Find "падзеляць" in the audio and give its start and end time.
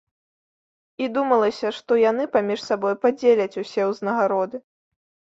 3.03-3.59